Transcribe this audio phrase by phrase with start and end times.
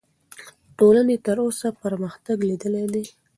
[0.77, 3.03] ټولنې تر اوسه پرمختګ لیدلی دی.